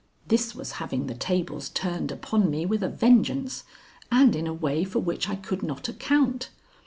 [0.27, 3.65] This was having the tables turned upon me with a vengeance
[4.11, 6.49] and in a way for which I could not account.